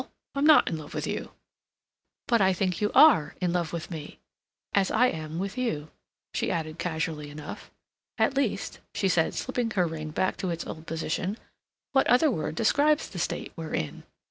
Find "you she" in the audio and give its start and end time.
5.59-6.49